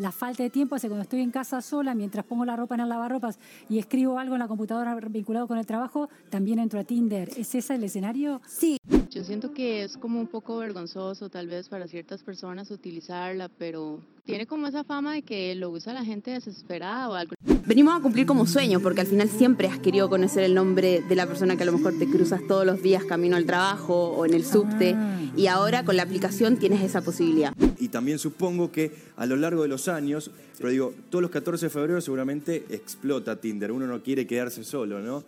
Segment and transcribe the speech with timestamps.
[0.00, 2.80] la falta de tiempo hace cuando estoy en casa sola, mientras pongo la ropa en
[2.80, 6.84] el lavarropas y escribo algo en la computadora vinculado con el trabajo, también entro a
[6.84, 7.28] Tinder.
[7.36, 8.40] ¿Es ese el escenario?
[8.46, 8.78] Sí.
[9.10, 14.00] Yo siento que es como un poco vergonzoso tal vez para ciertas personas utilizarla, pero
[14.24, 17.34] tiene como esa fama de que lo usa la gente desesperada o algo.
[17.66, 21.14] Venimos a cumplir como sueño, porque al final siempre has querido conocer el nombre de
[21.14, 24.24] la persona que a lo mejor te cruzas todos los días camino al trabajo o
[24.24, 24.96] en el subte,
[25.36, 27.52] y ahora con la aplicación tienes esa posibilidad.
[27.90, 31.70] También supongo que a lo largo de los años, pero digo, todos los 14 de
[31.70, 35.24] febrero seguramente explota Tinder, uno no quiere quedarse solo, ¿no?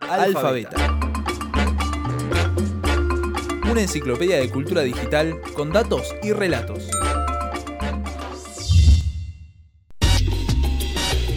[0.00, 0.98] Alfabeta.
[3.70, 6.88] Una enciclopedia de cultura digital con datos y relatos.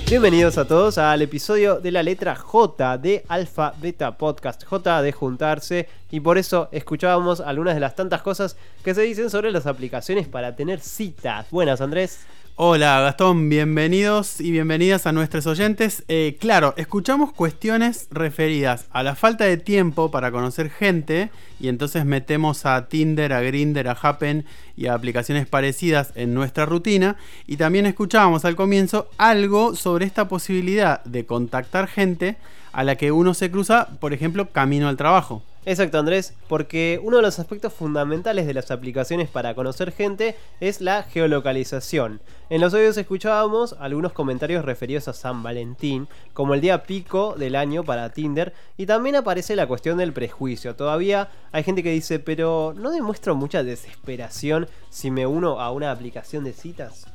[0.09, 4.65] Bienvenidos a todos al episodio de la letra J de Alfa Beta Podcast.
[4.65, 9.29] J de juntarse y por eso escuchábamos algunas de las tantas cosas que se dicen
[9.29, 11.45] sobre las aplicaciones para tener citas.
[11.51, 12.21] Buenas, Andrés.
[12.61, 16.03] Hola Gastón, bienvenidos y bienvenidas a nuestros oyentes.
[16.09, 21.29] Eh, claro, escuchamos cuestiones referidas a la falta de tiempo para conocer gente
[21.61, 24.43] y entonces metemos a Tinder, a Grinder, a Happen
[24.75, 27.15] y a aplicaciones parecidas en nuestra rutina
[27.47, 32.35] y también escuchábamos al comienzo algo sobre esta posibilidad de contactar gente
[32.73, 35.43] a la que uno se cruza, por ejemplo, camino al trabajo.
[35.65, 40.79] Exacto, Andrés, porque uno de los aspectos fundamentales de las aplicaciones para conocer gente es
[40.79, 42.21] la geolocalización.
[42.49, 47.57] En los audios escuchábamos algunos comentarios referidos a San Valentín, como el día pico del
[47.57, 50.77] año para Tinder, y también aparece la cuestión del prejuicio.
[50.77, 55.91] Todavía hay gente que dice, pero ¿no demuestro mucha desesperación si me uno a una
[55.91, 57.05] aplicación de citas?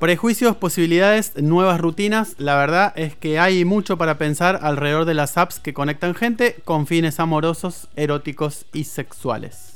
[0.00, 2.34] Prejuicios, posibilidades, nuevas rutinas.
[2.38, 6.56] La verdad es que hay mucho para pensar alrededor de las apps que conectan gente
[6.64, 9.74] con fines amorosos, eróticos y sexuales.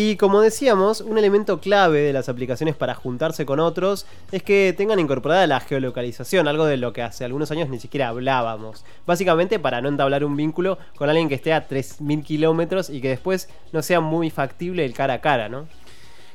[0.00, 4.72] Y como decíamos, un elemento clave de las aplicaciones para juntarse con otros es que
[4.76, 8.84] tengan incorporada la geolocalización, algo de lo que hace algunos años ni siquiera hablábamos.
[9.08, 13.08] Básicamente para no entablar un vínculo con alguien que esté a 3.000 kilómetros y que
[13.08, 15.66] después no sea muy factible el cara a cara, ¿no?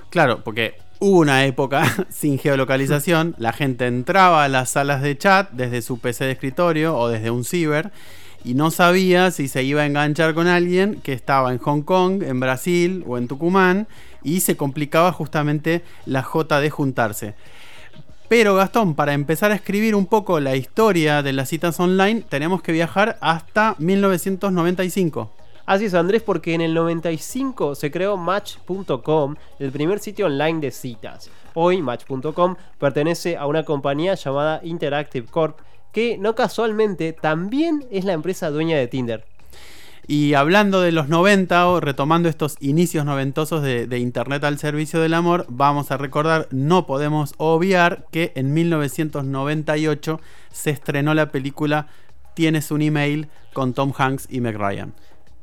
[0.09, 5.50] Claro, porque hubo una época sin geolocalización, la gente entraba a las salas de chat
[5.52, 7.94] desde su PC de escritorio o desde un ciber
[8.43, 12.23] y no sabía si se iba a enganchar con alguien que estaba en Hong Kong,
[12.23, 13.87] en Brasil o en Tucumán
[14.23, 17.35] y se complicaba justamente la J de juntarse.
[18.27, 22.61] Pero Gastón, para empezar a escribir un poco la historia de las citas online, tenemos
[22.61, 25.31] que viajar hasta 1995.
[25.65, 30.71] Así es, Andrés, porque en el 95 se creó Match.com, el primer sitio online de
[30.71, 31.29] citas.
[31.53, 35.59] Hoy Match.com pertenece a una compañía llamada Interactive Corp,
[35.93, 39.23] que no casualmente también es la empresa dueña de Tinder.
[40.05, 44.99] Y hablando de los 90 o retomando estos inicios noventosos de, de, Internet al servicio
[44.99, 50.19] del amor, vamos a recordar, no podemos obviar que en 1998
[50.51, 51.87] se estrenó la película
[52.33, 54.93] Tienes un email con Tom Hanks y Meg Ryan.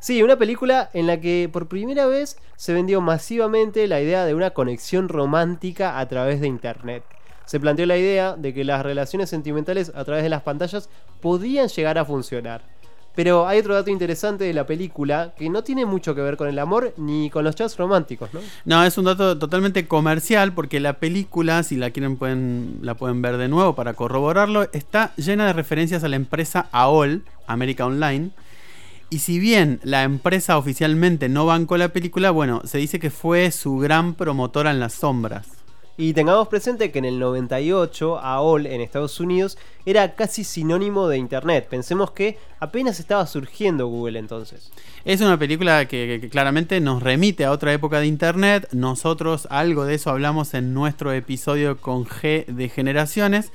[0.01, 4.35] Sí, una película en la que por primera vez se vendió masivamente la idea de
[4.35, 7.05] una conexión romántica a través de Internet
[7.51, 10.89] se planteó la idea de que las relaciones sentimentales a través de las pantallas
[11.21, 12.63] podían llegar a funcionar.
[13.17, 16.47] Pero hay otro dato interesante de la película que no tiene mucho que ver con
[16.47, 18.39] el amor ni con los chats románticos, ¿no?
[18.67, 23.21] No, es un dato totalmente comercial porque la película, si la quieren pueden, la pueden
[23.21, 28.31] ver de nuevo para corroborarlo, está llena de referencias a la empresa AOL, América Online.
[29.11, 33.51] Y si bien la empresa oficialmente no bancó la película, bueno, se dice que fue
[33.51, 35.60] su gran promotora en las sombras.
[36.01, 41.19] Y tengamos presente que en el 98 AOL en Estados Unidos era casi sinónimo de
[41.19, 41.67] Internet.
[41.69, 44.73] Pensemos que apenas estaba surgiendo Google entonces.
[45.05, 48.67] Es una película que, que, claramente nos remite a otra época de Internet.
[48.73, 53.53] Nosotros algo de eso hablamos en nuestro episodio con G de generaciones,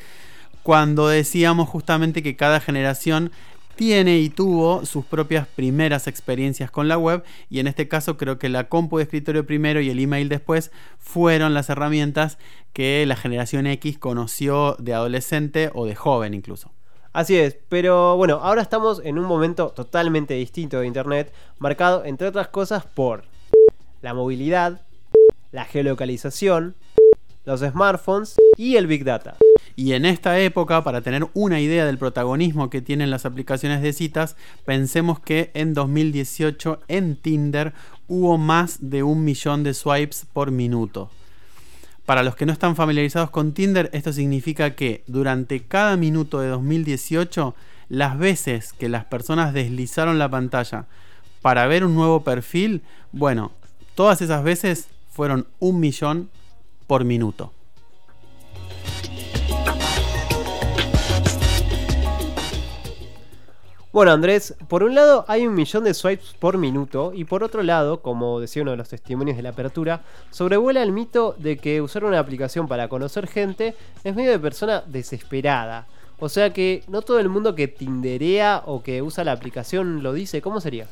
[0.62, 3.32] cuando decíamos justamente que cada generación
[3.76, 8.40] tiene y tuvo sus propias primeras experiencias con la web y en este caso creo
[8.40, 12.38] que la compu de escritorio primero y el email después fueron las herramientas
[12.74, 16.72] que la generación X conoció de adolescente o de joven incluso.
[17.14, 22.28] Así es, pero bueno, ahora estamos en un momento totalmente distinto de Internet, marcado entre
[22.28, 23.24] otras cosas por
[24.02, 24.82] la movilidad,
[25.52, 26.76] la geolocalización,
[27.46, 29.38] los smartphones y el Big Data.
[29.76, 33.92] Y en esta época, para tener una idea del protagonismo que tienen las aplicaciones de
[33.92, 37.74] citas, pensemos que en 2018 en Tinder
[38.08, 41.10] hubo más de un millón de swipes por minuto.
[42.06, 46.50] Para los que no están familiarizados con Tinder, esto significa que durante cada minuto de
[46.50, 47.56] 2018
[47.90, 50.86] las veces que las personas deslizaron la pantalla
[51.42, 52.82] para ver un nuevo perfil,
[53.12, 53.52] bueno,
[53.96, 56.30] todas esas veces fueron un millón
[56.88, 57.52] por minuto.
[63.96, 67.64] Bueno, Andrés, por un lado hay un millón de swipes por minuto y por otro
[67.64, 70.02] lado, como decía uno de los testimonios de la apertura,
[70.32, 74.84] sobrevuela el mito de que usar una aplicación para conocer gente es medio de persona
[74.86, 75.88] desesperada.
[76.20, 80.12] O sea que no todo el mundo que tinderea o que usa la aplicación lo
[80.12, 80.42] dice.
[80.42, 80.88] ¿Cómo sería?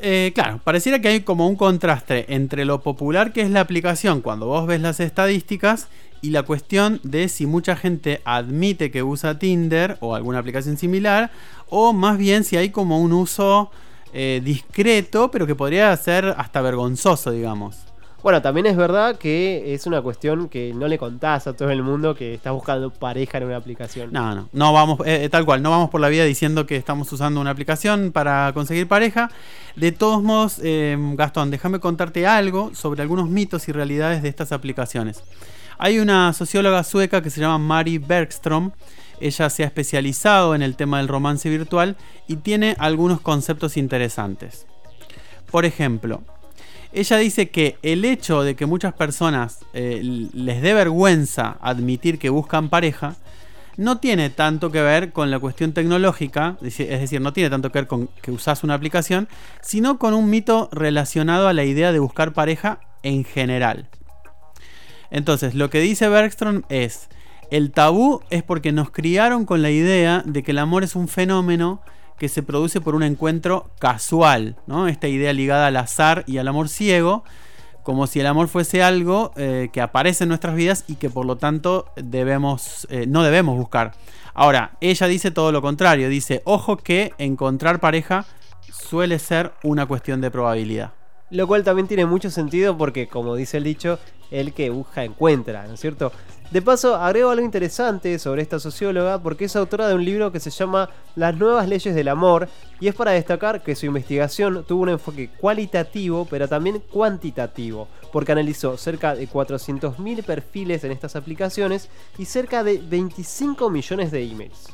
[0.00, 4.22] Eh, claro, pareciera que hay como un contraste entre lo popular que es la aplicación
[4.22, 5.88] cuando vos ves las estadísticas
[6.22, 11.30] y la cuestión de si mucha gente admite que usa Tinder o alguna aplicación similar
[11.68, 13.70] o más bien si hay como un uso
[14.12, 17.86] eh, discreto pero que podría ser hasta vergonzoso, digamos.
[18.26, 21.84] Bueno, también es verdad que es una cuestión que no le contás a todo el
[21.84, 24.12] mundo que estás buscando pareja en una aplicación.
[24.12, 27.12] No, no, no vamos, eh, tal cual, no vamos por la vida diciendo que estamos
[27.12, 29.30] usando una aplicación para conseguir pareja.
[29.76, 34.50] De todos modos, eh, Gastón, déjame contarte algo sobre algunos mitos y realidades de estas
[34.50, 35.22] aplicaciones.
[35.78, 38.72] Hay una socióloga sueca que se llama Mari Bergström.
[39.20, 41.96] Ella se ha especializado en el tema del romance virtual
[42.26, 44.66] y tiene algunos conceptos interesantes.
[45.50, 46.22] Por ejemplo,
[46.92, 52.30] ella dice que el hecho de que muchas personas eh, les dé vergüenza admitir que
[52.30, 53.16] buscan pareja
[53.76, 57.80] no tiene tanto que ver con la cuestión tecnológica, es decir, no tiene tanto que
[57.80, 59.28] ver con que usas una aplicación,
[59.60, 63.88] sino con un mito relacionado a la idea de buscar pareja en general.
[65.10, 67.08] Entonces, lo que dice Bergstrom es,
[67.50, 71.08] el tabú es porque nos criaron con la idea de que el amor es un
[71.08, 71.80] fenómeno
[72.18, 74.88] que se produce por un encuentro casual, ¿no?
[74.88, 77.24] Esta idea ligada al azar y al amor ciego,
[77.82, 81.26] como si el amor fuese algo eh, que aparece en nuestras vidas y que por
[81.26, 83.92] lo tanto debemos, eh, no debemos buscar.
[84.34, 88.26] Ahora, ella dice todo lo contrario, dice, ojo que encontrar pareja
[88.72, 90.92] suele ser una cuestión de probabilidad.
[91.30, 93.98] Lo cual también tiene mucho sentido porque, como dice el dicho,
[94.30, 96.12] el que busca encuentra, ¿no es cierto?
[96.52, 100.38] De paso, agrego algo interesante sobre esta socióloga porque es autora de un libro que
[100.38, 104.82] se llama Las nuevas leyes del amor y es para destacar que su investigación tuvo
[104.82, 111.88] un enfoque cualitativo pero también cuantitativo porque analizó cerca de 400.000 perfiles en estas aplicaciones
[112.16, 114.68] y cerca de 25 millones de emails.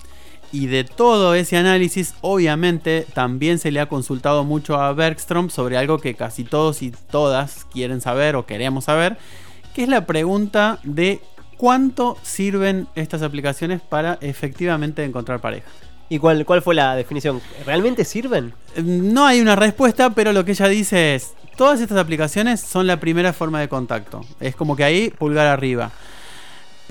[0.52, 5.78] Y de todo ese análisis, obviamente, también se le ha consultado mucho a Bergstrom sobre
[5.78, 9.16] algo que casi todos y todas quieren saber o queremos saber,
[9.74, 11.22] que es la pregunta de
[11.56, 15.70] ¿cuánto sirven estas aplicaciones para efectivamente encontrar pareja?
[16.10, 17.40] ¿Y cuál, cuál fue la definición?
[17.64, 18.52] ¿Realmente sirven?
[18.76, 23.00] No hay una respuesta, pero lo que ella dice es, todas estas aplicaciones son la
[23.00, 24.20] primera forma de contacto.
[24.38, 25.92] Es como que ahí pulgar arriba.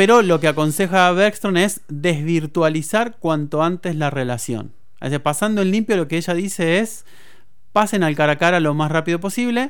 [0.02, 4.74] Pero lo que aconseja Bergstrom es desvirtualizar cuanto antes la relación.
[5.00, 7.06] Así, pasando en limpio, lo que ella dice es
[7.72, 9.70] pasen al cara a cara lo más rápido posible.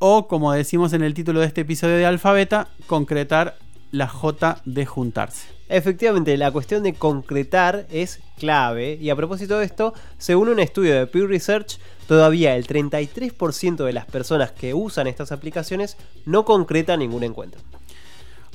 [0.00, 3.54] O, como decimos en el título de este episodio de Alfabeta, concretar
[3.92, 5.46] la J de juntarse.
[5.68, 10.98] Efectivamente, la cuestión de concretar es clave y a propósito de esto, según un estudio
[10.98, 11.78] de Pew Research,
[12.08, 15.96] todavía el 33% de las personas que usan estas aplicaciones
[16.26, 17.60] no concretan ningún encuentro.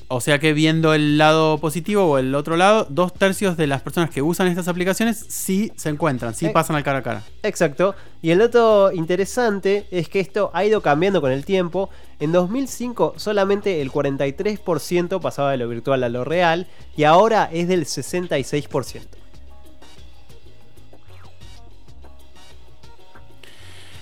[0.10, 3.82] O sea que viendo el lado positivo o el otro lado, dos tercios de las
[3.82, 7.24] personas que usan estas aplicaciones sí se encuentran, sí Eh, pasan al cara a cara.
[7.44, 7.94] Exacto.
[8.22, 11.90] Y el dato interesante es que esto ha ido cambiando con el tiempo.
[12.20, 17.68] En 2005 solamente el 43% pasaba de lo virtual a lo real y ahora es
[17.68, 19.17] del 66%.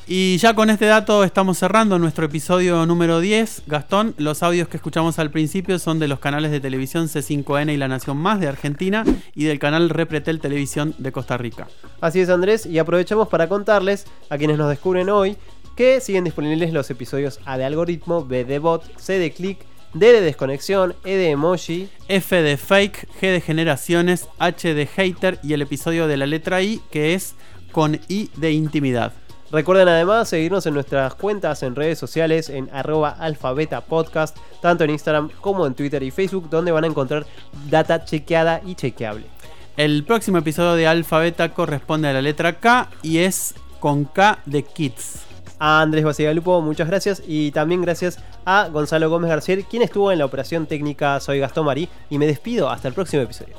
[0.07, 3.63] Y ya con este dato estamos cerrando nuestro episodio número 10.
[3.65, 7.77] Gastón, los audios que escuchamos al principio son de los canales de televisión C5N y
[7.77, 11.67] La Nación Más de Argentina y del canal Repretel Televisión de Costa Rica.
[12.01, 15.37] Así es Andrés, y aprovechamos para contarles a quienes nos descubren hoy
[15.75, 20.13] que siguen disponibles los episodios A de algoritmo, B de bot, C de click, D
[20.13, 25.53] de desconexión, E de emoji, F de fake, G de generaciones, H de hater y
[25.53, 27.33] el episodio de la letra I que es
[27.71, 29.11] con I de intimidad.
[29.51, 34.89] Recuerden además seguirnos en nuestras cuentas en redes sociales en arroba alfabeta podcast, tanto en
[34.89, 37.25] Instagram como en Twitter y Facebook, donde van a encontrar
[37.69, 39.25] data chequeada y chequeable.
[39.77, 44.63] El próximo episodio de Alfabeta corresponde a la letra K y es con K de
[44.63, 45.25] Kids.
[45.59, 47.21] A Andrés Basigalupo, muchas gracias.
[47.27, 51.65] Y también gracias a Gonzalo Gómez García, quien estuvo en la operación técnica Soy Gastón
[51.65, 51.89] Marí.
[52.09, 53.55] Y me despido hasta el próximo episodio.